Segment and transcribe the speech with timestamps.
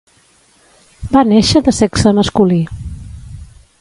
[1.11, 2.59] Va néixer de sexe masculí.